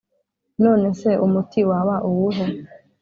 [0.63, 2.45] None se umuti waba uwuhe